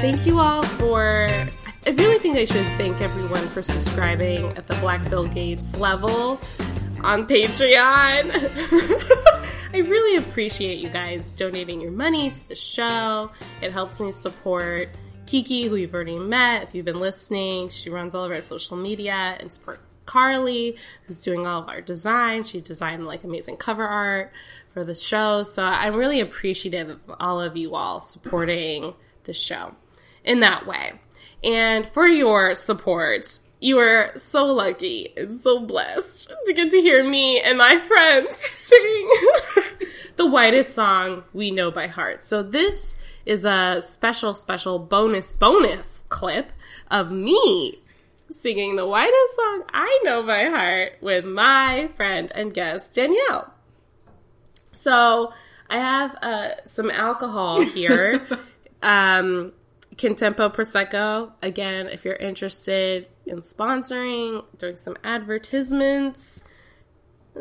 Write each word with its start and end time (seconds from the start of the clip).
thank 0.00 0.26
you 0.26 0.38
all 0.38 0.62
for. 0.62 1.28
I 1.86 1.90
really 1.90 2.18
think 2.18 2.36
I 2.36 2.44
should 2.44 2.66
thank 2.76 3.00
everyone 3.00 3.46
for 3.48 3.62
subscribing 3.62 4.46
at 4.58 4.66
the 4.66 4.74
Black 4.76 5.08
Bill 5.08 5.26
Gates 5.26 5.78
level 5.78 6.38
on 7.02 7.26
Patreon. 7.26 8.30
I 9.72 9.78
really 9.78 10.18
appreciate 10.18 10.78
you 10.78 10.90
guys 10.90 11.32
donating 11.32 11.80
your 11.80 11.92
money 11.92 12.30
to 12.30 12.48
the 12.48 12.54
show. 12.54 13.30
It 13.62 13.72
helps 13.72 13.98
me 13.98 14.10
support 14.10 14.90
Kiki, 15.24 15.64
who 15.68 15.76
you've 15.76 15.94
already 15.94 16.18
met 16.18 16.64
if 16.64 16.74
you've 16.74 16.84
been 16.84 17.00
listening. 17.00 17.70
She 17.70 17.88
runs 17.88 18.14
all 18.14 18.24
of 18.24 18.30
our 18.30 18.42
social 18.42 18.76
media 18.76 19.36
and 19.40 19.50
support 19.50 19.80
Carly, 20.04 20.76
who's 21.06 21.22
doing 21.22 21.46
all 21.46 21.62
of 21.62 21.68
our 21.68 21.80
design. 21.80 22.44
She 22.44 22.60
designed 22.60 23.06
like 23.06 23.24
amazing 23.24 23.56
cover 23.56 23.86
art 23.86 24.30
for 24.68 24.84
the 24.84 24.94
show. 24.94 25.42
So 25.42 25.64
I'm 25.64 25.94
really 25.94 26.20
appreciative 26.20 26.90
of 26.90 27.00
all 27.18 27.40
of 27.40 27.56
you 27.56 27.74
all 27.74 28.00
supporting 28.00 28.94
the 29.24 29.32
show 29.32 29.74
in 30.26 30.40
that 30.40 30.66
way. 30.66 30.92
And 31.42 31.86
for 31.86 32.06
your 32.06 32.54
support, 32.54 33.38
you 33.60 33.78
are 33.78 34.12
so 34.16 34.46
lucky 34.46 35.12
and 35.16 35.32
so 35.32 35.60
blessed 35.60 36.32
to 36.46 36.52
get 36.52 36.70
to 36.70 36.80
hear 36.80 37.08
me 37.08 37.40
and 37.40 37.56
my 37.56 37.78
friends 37.78 38.36
sing 38.36 39.10
the 40.16 40.26
whitest 40.26 40.74
song 40.74 41.24
we 41.32 41.50
know 41.50 41.70
by 41.70 41.86
heart. 41.86 42.24
So 42.24 42.42
this 42.42 42.96
is 43.24 43.44
a 43.44 43.80
special, 43.80 44.34
special 44.34 44.78
bonus, 44.78 45.32
bonus 45.32 46.04
clip 46.08 46.52
of 46.90 47.10
me 47.10 47.78
singing 48.30 48.76
the 48.76 48.86
whitest 48.86 49.36
song 49.36 49.62
I 49.72 50.00
know 50.04 50.22
by 50.22 50.44
heart 50.44 50.94
with 51.00 51.24
my 51.24 51.88
friend 51.96 52.30
and 52.34 52.52
guest 52.52 52.94
Danielle. 52.94 53.52
So 54.72 55.32
I 55.68 55.78
have 55.78 56.16
uh, 56.22 56.50
some 56.66 56.90
alcohol 56.90 57.60
here. 57.60 58.26
um, 58.82 59.52
Contempo 59.96 60.52
Prosecco. 60.52 61.32
Again, 61.42 61.86
if 61.86 62.04
you're 62.04 62.16
interested 62.16 63.08
in 63.24 63.40
sponsoring, 63.40 64.44
doing 64.58 64.76
some 64.76 64.96
advertisements, 65.02 66.44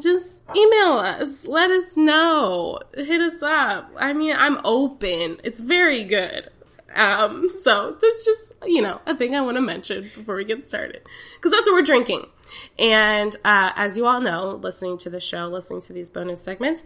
just 0.00 0.42
email 0.54 0.92
us. 0.94 1.46
Let 1.46 1.70
us 1.70 1.96
know. 1.96 2.80
Hit 2.94 3.20
us 3.20 3.42
up. 3.42 3.92
I 3.96 4.12
mean, 4.12 4.34
I'm 4.36 4.58
open. 4.64 5.38
It's 5.42 5.60
very 5.60 6.04
good. 6.04 6.50
Um, 6.94 7.48
so 7.48 7.96
that's 8.00 8.24
just, 8.24 8.54
you 8.66 8.82
know, 8.82 9.00
a 9.06 9.16
thing 9.16 9.36
I 9.36 9.40
want 9.40 9.56
to 9.56 9.60
mention 9.60 10.02
before 10.02 10.34
we 10.34 10.44
get 10.44 10.66
started. 10.66 11.02
Because 11.36 11.52
that's 11.52 11.68
what 11.68 11.74
we're 11.74 11.82
drinking. 11.82 12.26
And 12.78 13.34
uh, 13.44 13.72
as 13.76 13.96
you 13.96 14.06
all 14.06 14.20
know, 14.20 14.58
listening 14.60 14.98
to 14.98 15.10
the 15.10 15.20
show, 15.20 15.46
listening 15.46 15.82
to 15.82 15.92
these 15.92 16.10
bonus 16.10 16.42
segments, 16.42 16.82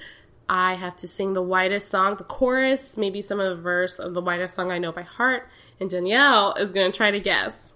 I 0.48 0.75
have 0.75 0.97
to 0.97 1.09
sing 1.09 1.33
the 1.33 1.42
whitest 1.42 1.89
song, 1.89 2.17
the 2.17 2.25
chorus, 2.25 2.97
maybe 2.97 3.23
some 3.23 3.41
of 3.41 3.56
the 3.56 3.62
verse 3.62 3.98
of 3.98 4.14
the 4.14 4.20
whitest 4.20 4.55
song 4.55 4.70
I 4.70 4.78
know 4.78 4.92
by 4.92 5.03
heart. 5.03 5.48
And 5.81 5.89
Danielle 5.89 6.55
is 6.55 6.73
going 6.73 6.91
to 6.91 6.97
try 6.97 7.11
to 7.11 7.20
guess. 7.20 7.75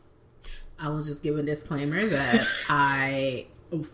I 0.78 0.89
will 0.89 1.02
just 1.02 1.22
give 1.22 1.36
a 1.39 1.42
disclaimer 1.42 2.06
that 2.06 2.46
I 2.69 3.46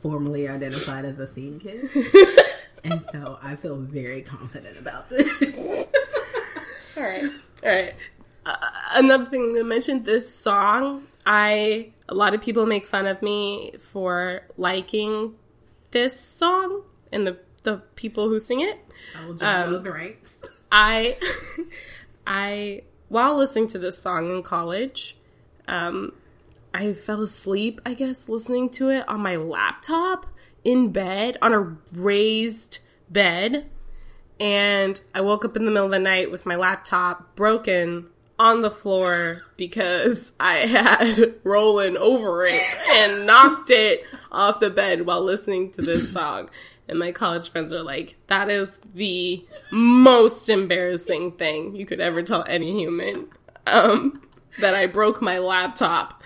formally 0.02 0.48
identified 0.48 1.04
as 1.04 1.18
a 1.18 1.26
scene 1.26 1.60
kid. 1.60 1.88
and 2.84 3.00
so 3.10 3.38
I 3.42 3.56
feel 3.56 3.76
very 3.76 4.22
confident 4.22 4.78
about 4.78 5.08
this. 5.08 5.26
all 6.96 7.02
right. 7.02 7.24
All 7.62 7.70
right. 7.70 7.94
Uh, 8.46 8.56
another 8.96 9.24
thing 9.26 9.54
to 9.54 9.64
mention 9.64 10.02
this 10.02 10.32
song, 10.34 11.06
I 11.24 11.92
a 12.08 12.14
lot 12.14 12.34
of 12.34 12.42
people 12.42 12.66
make 12.66 12.86
fun 12.86 13.06
of 13.06 13.22
me 13.22 13.72
for 13.92 14.42
liking 14.58 15.34
this 15.92 16.20
song 16.20 16.82
and 17.10 17.26
the 17.26 17.38
the 17.64 17.78
people 17.96 18.28
who 18.28 18.38
sing 18.38 18.60
it. 18.60 18.78
I 19.18 19.26
will 19.26 19.34
join 19.34 19.48
um, 19.48 19.72
those 19.72 19.86
ranks. 19.86 20.38
I 20.70 21.16
I 22.26 22.82
while 23.08 23.36
listening 23.36 23.68
to 23.68 23.78
this 23.78 23.98
song 23.98 24.30
in 24.30 24.42
college, 24.42 25.16
um, 25.68 26.12
I 26.72 26.92
fell 26.92 27.22
asleep, 27.22 27.80
I 27.84 27.94
guess, 27.94 28.28
listening 28.28 28.70
to 28.70 28.90
it 28.90 29.08
on 29.08 29.20
my 29.20 29.36
laptop 29.36 30.26
in 30.64 30.90
bed 30.90 31.36
on 31.42 31.52
a 31.52 31.76
raised 31.92 32.78
bed. 33.10 33.70
And 34.40 35.00
I 35.14 35.20
woke 35.20 35.44
up 35.44 35.56
in 35.56 35.64
the 35.64 35.70
middle 35.70 35.86
of 35.86 35.92
the 35.92 35.98
night 35.98 36.30
with 36.30 36.46
my 36.46 36.56
laptop 36.56 37.36
broken 37.36 38.08
on 38.38 38.62
the 38.62 38.70
floor 38.70 39.42
because 39.56 40.32
I 40.40 40.56
had 40.66 41.34
rolling 41.44 41.96
over 41.96 42.44
it 42.44 42.76
and 42.90 43.26
knocked 43.26 43.70
it 43.70 44.02
off 44.32 44.60
the 44.60 44.70
bed 44.70 45.06
while 45.06 45.22
listening 45.22 45.70
to 45.72 45.82
this 45.82 46.12
song. 46.12 46.50
And 46.88 46.98
my 46.98 47.12
college 47.12 47.50
friends 47.50 47.72
are 47.72 47.82
like, 47.82 48.16
that 48.26 48.50
is 48.50 48.78
the 48.94 49.46
most 49.70 50.48
embarrassing 50.48 51.32
thing 51.32 51.74
you 51.74 51.86
could 51.86 52.00
ever 52.00 52.22
tell 52.22 52.44
any 52.46 52.78
human. 52.78 53.28
Um, 53.66 54.20
that 54.60 54.74
I 54.74 54.86
broke 54.86 55.22
my 55.22 55.38
laptop 55.38 56.22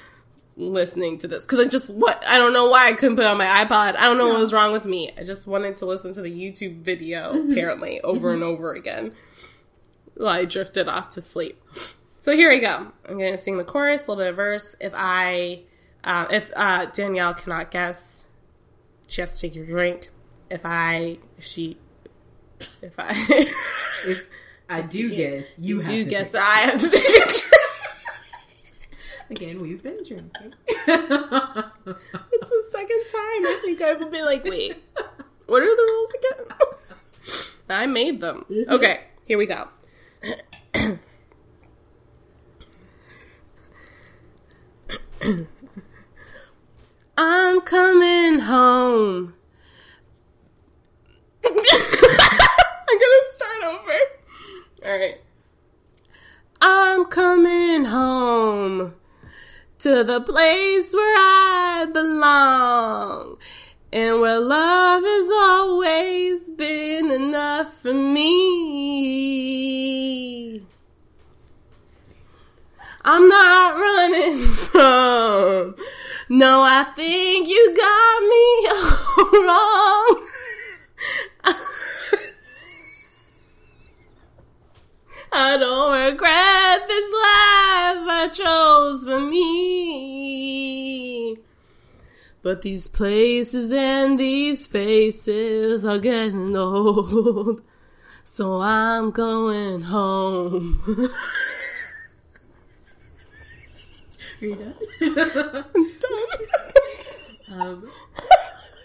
listening 0.57 1.19
to 1.19 1.29
this. 1.29 1.47
Cause 1.47 1.61
I 1.61 1.67
just, 1.67 1.95
what, 1.95 2.23
I 2.27 2.39
don't 2.39 2.53
know 2.53 2.69
why 2.69 2.89
I 2.89 2.93
couldn't 2.93 3.15
put 3.15 3.25
it 3.25 3.29
on 3.29 3.39
my 3.39 3.47
iPod. 3.47 3.97
I 3.97 4.03
don't 4.03 4.19
know 4.19 4.27
yeah. 4.27 4.33
what 4.33 4.41
was 4.41 4.53
wrong 4.53 4.73
with 4.73 4.85
me. 4.85 5.13
I 5.17 5.23
just 5.23 5.47
wanted 5.47 5.77
to 5.79 5.87
listen 5.87 6.13
to 6.15 6.23
the 6.23 6.31
YouTube 6.31 6.81
video, 6.81 7.33
mm-hmm. 7.33 7.53
apparently, 7.53 8.01
over 8.01 8.33
and 8.33 8.43
over 8.43 8.75
again. 8.75 9.15
While 10.15 10.29
I 10.29 10.45
drifted 10.45 10.89
off 10.89 11.11
to 11.11 11.21
sleep. 11.21 11.63
So 12.19 12.33
here 12.35 12.51
we 12.51 12.59
go. 12.59 12.89
I'm 13.09 13.19
gonna 13.19 13.39
sing 13.39 13.57
the 13.57 13.65
chorus, 13.65 14.09
a 14.09 14.11
little 14.11 14.25
bit 14.25 14.31
of 14.31 14.37
verse. 14.37 14.75
If 14.81 14.93
I, 14.97 15.61
uh, 16.03 16.27
if 16.33 16.51
uh, 16.57 16.87
Danielle 16.87 17.35
cannot 17.35 17.71
guess, 17.71 18.27
she 19.07 19.21
has 19.21 19.39
to 19.39 19.47
take 19.47 19.55
your 19.55 19.65
drink 19.65 20.09
if 20.51 20.65
I 20.65 21.19
if 21.37 21.45
she 21.45 21.77
if 22.83 22.95
I 22.99 23.13
if 24.07 24.29
I 24.69 24.83
do 24.83 25.11
guess 25.15 25.47
you, 25.59 25.79
you 25.79 25.83
do 25.85 26.05
guess 26.05 26.33
take. 26.33 26.41
I 26.41 26.57
have 26.61 26.81
to 26.81 26.91
take 26.91 27.05
a 27.05 27.11
drink. 27.11 27.55
Again, 29.31 29.61
we've 29.61 29.83
been 29.83 30.03
drinking. 30.05 30.55
it's 30.67 30.89
the 30.89 32.65
second 32.71 33.03
time. 33.13 33.45
I 33.45 33.59
think 33.63 33.83
I 33.83 33.93
would 33.95 34.11
be 34.11 34.23
like, 34.23 34.43
wait, 34.45 34.83
what 35.47 35.63
are 35.63 35.77
the 35.77 35.83
rules 35.83 36.15
again? 36.15 36.47
I 37.71 37.85
made 37.87 38.21
them. 38.21 38.47
Mm-hmm. 38.51 38.73
Okay, 38.73 39.01
here 39.27 39.37
we 39.37 39.45
go. 39.47 39.69
I'm 47.19 47.61
coming 47.63 48.39
home. 48.39 49.35
I'm 51.45 51.55
gonna 52.99 53.25
start 53.31 53.65
over. 53.65 53.99
Alright. 54.87 55.21
I'm 56.61 57.05
coming 57.07 57.78
home 57.89 58.95
to 59.79 60.05
the 60.05 60.21
place 60.21 60.95
where 60.95 61.17
I 61.17 61.87
belong 61.93 63.39
and 63.93 64.21
where 64.21 64.39
love 64.39 65.03
has 65.03 65.31
always 65.31 66.53
been 66.53 67.11
enough 67.11 67.81
for 67.83 67.95
me. 67.95 69.39
I'm 73.05 73.29
not 73.29 73.79
running 73.79 74.39
from. 74.41 75.75
No, 76.29 76.61
I 76.61 76.85
think 76.95 77.49
you 77.49 77.75
got 77.75 78.23
me 78.23 78.69
wrong. 79.47 80.27
I 85.33 85.57
don't 85.57 86.13
regret 86.13 86.68
chose 88.29 89.05
for 89.05 89.21
me. 89.21 90.19
But 92.43 92.63
these 92.63 92.89
places 92.89 93.73
and 93.73 94.19
these 94.19 94.67
faces 94.67 95.85
are 95.85 95.99
getting 95.99 96.57
old. 96.57 97.63
So 98.25 98.61
I'm 98.61 99.11
going 99.11 99.83
home. 99.83 101.11
Are 104.41 104.47
you? 104.47 104.73
I'm 105.01 105.93
done. 105.99 106.27
Um, 107.51 107.91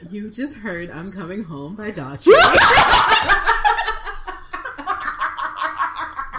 you 0.09 0.29
just 0.29 0.55
heard 0.55 0.89
I'm 0.89 1.11
Coming 1.11 1.43
Home 1.43 1.75
by 1.75 1.91
Daughtry. 1.91 2.33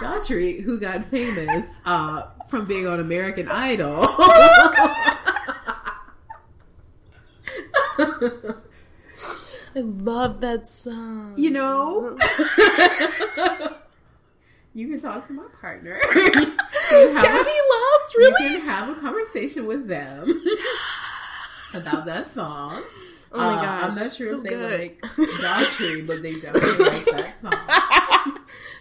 Daughtry, 0.01 0.61
who 0.61 0.79
got 0.79 1.03
famous 1.05 1.65
uh, 1.85 2.23
from 2.49 2.65
being 2.65 2.87
on 2.87 2.99
American 2.99 3.47
Idol. 3.47 4.05
I 9.75 9.81
love 9.81 10.39
that 10.41 10.67
song. 10.67 11.33
You 11.35 11.51
know? 11.51 12.17
you 14.73 14.87
can 14.87 15.01
talk 15.01 15.27
to 15.27 15.33
my 15.33 15.43
partner. 15.59 15.99
Gabby 16.13 16.29
loves, 16.89 18.15
really? 18.17 18.45
You 18.45 18.59
can 18.59 18.61
have 18.61 18.97
a 18.97 19.01
conversation 19.01 19.65
with 19.67 19.87
them 19.87 20.29
about 21.73 22.05
that 22.05 22.25
song. 22.25 22.83
Oh 23.33 23.37
my 23.37 23.55
uh, 23.55 23.61
god! 23.61 23.83
I'm 23.83 23.95
not 23.95 24.13
sure 24.13 24.29
so 24.29 24.37
if 24.37 24.43
they 24.43 24.49
good. 24.49 24.79
like 24.79 25.01
Daughtry, 25.01 26.07
but 26.07 26.21
they 26.23 26.39
definitely 26.39 26.85
like 26.85 27.05
that 27.05 27.41
song. 27.41 28.37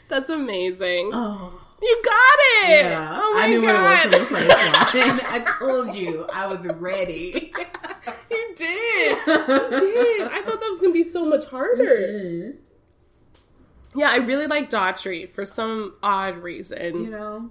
That's 0.08 0.30
amazing. 0.30 1.10
Oh, 1.12 1.60
you 1.82 2.02
got 2.04 2.38
Yeah, 2.68 3.10
Oh 3.10 3.13
my 3.13 3.13
I 3.44 3.48
knew 3.48 3.62
god! 3.62 3.74
what 3.74 4.06
it 4.06 4.18
was 4.18 4.28
from 4.28 4.40
the 4.40 4.46
first 4.46 4.94
one. 4.94 5.20
I 5.28 5.56
told 5.58 5.94
you 5.94 6.26
I 6.32 6.46
was 6.46 6.66
ready. 6.66 7.52
you 8.30 8.54
did. 8.56 9.18
You 9.26 9.70
did. 9.70 10.28
I 10.28 10.42
thought 10.44 10.60
that 10.60 10.68
was 10.68 10.80
gonna 10.80 10.92
be 10.92 11.04
so 11.04 11.24
much 11.24 11.46
harder. 11.46 11.84
Mm-hmm. 11.84 12.58
Yeah, 14.00 14.10
I 14.10 14.16
really 14.16 14.46
like 14.46 14.70
Daughtry 14.70 15.30
for 15.30 15.44
some 15.44 15.94
odd 16.02 16.38
reason. 16.38 17.04
You 17.04 17.10
know, 17.10 17.50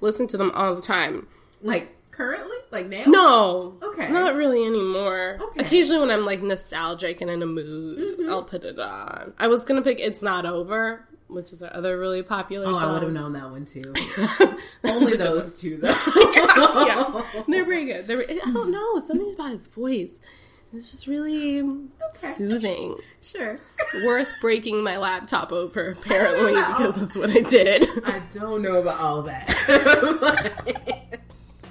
Listen 0.00 0.26
to 0.28 0.36
them 0.36 0.50
all 0.54 0.74
the 0.74 0.82
time. 0.82 1.28
like 1.62 1.96
currently, 2.10 2.56
like 2.70 2.86
now. 2.86 3.04
No. 3.06 3.78
Okay. 3.82 4.10
Not 4.10 4.34
really 4.34 4.64
anymore. 4.66 5.38
Okay. 5.40 5.60
Occasionally 5.64 6.00
when 6.00 6.10
I'm 6.10 6.24
like 6.24 6.42
nostalgic 6.42 7.20
and 7.20 7.30
in 7.30 7.42
a 7.42 7.46
mood, 7.46 8.18
mm-hmm. 8.18 8.30
I'll 8.30 8.44
put 8.44 8.64
it 8.64 8.78
on. 8.78 9.34
I 9.38 9.46
was 9.48 9.64
gonna 9.64 9.82
pick 9.82 10.00
It's 10.00 10.22
Not 10.22 10.44
Over, 10.44 11.06
which 11.30 11.52
is 11.52 11.62
our 11.62 11.74
other 11.74 11.98
really 11.98 12.22
popular 12.22 12.66
Oh, 12.68 12.74
song. 12.74 12.84
I 12.84 12.92
would 12.94 13.02
have 13.02 13.12
known 13.12 13.32
that 13.34 13.50
one 13.50 13.64
too. 13.64 13.92
Only 14.84 15.16
those 15.16 15.58
two, 15.60 15.76
though. 15.82 15.92
one. 15.92 16.86
yeah. 16.86 17.22
They're 17.48 17.64
very 17.64 17.86
good. 17.86 18.06
They're, 18.06 18.24
I 18.28 18.50
don't 18.52 18.70
know, 18.72 18.98
something 18.98 19.32
about 19.34 19.50
his 19.50 19.68
voice. 19.68 20.20
It's 20.72 20.92
just 20.92 21.08
really 21.08 21.64
soothing. 22.12 22.96
Sure. 23.20 23.58
Worth 24.04 24.28
breaking 24.40 24.84
my 24.84 24.98
laptop 24.98 25.50
over, 25.50 25.90
apparently, 25.98 26.52
because 26.52 26.94
that's 26.94 27.16
what 27.16 27.30
I 27.30 27.40
did. 27.40 27.88
I 28.04 28.20
don't 28.32 28.62
know 28.62 28.76
about 28.76 29.00
all 29.00 29.22
that. 29.22 29.48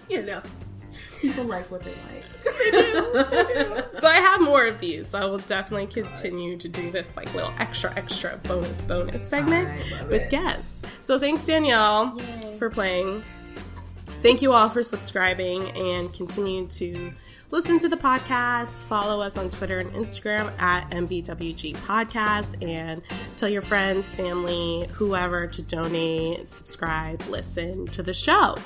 you 0.09 0.21
know, 0.23 0.41
people 1.21 1.45
like 1.45 1.71
what 1.71 1.83
they 1.85 1.91
like. 1.91 2.25
I 2.73 2.77
have 2.93 3.48
more 4.59 4.67
of 4.67 4.79
these, 4.81 5.09
so 5.09 5.19
I 5.19 5.25
will 5.25 5.37
definitely 5.37 5.87
continue 5.87 6.57
to 6.57 6.67
do 6.67 6.91
this 6.91 7.15
like 7.15 7.33
little 7.33 7.53
extra, 7.59 7.93
extra 7.95 8.37
bonus, 8.43 8.81
bonus 8.81 9.27
segment 9.27 9.69
with 10.09 10.23
it. 10.23 10.29
guests. 10.29 10.81
So 10.99 11.17
thanks, 11.17 11.45
Danielle, 11.45 12.19
for 12.57 12.69
playing. 12.69 13.23
Thank 14.21 14.41
you 14.41 14.51
all 14.51 14.67
for 14.67 14.83
subscribing 14.83 15.69
and 15.77 16.13
continue 16.13 16.67
to 16.67 17.13
listen 17.51 17.79
to 17.79 17.87
the 17.87 17.95
podcast. 17.95 18.83
Follow 18.83 19.21
us 19.21 19.37
on 19.37 19.49
Twitter 19.49 19.79
and 19.79 19.91
Instagram 19.93 20.51
at 20.59 20.89
MBWG 20.91 21.77
Podcast 21.77 22.61
and 22.61 23.01
tell 23.37 23.47
your 23.47 23.61
friends, 23.61 24.13
family, 24.13 24.89
whoever 24.91 25.47
to 25.47 25.61
donate, 25.61 26.49
subscribe, 26.49 27.21
listen 27.29 27.87
to 27.87 28.03
the 28.03 28.13
show. 28.13 28.57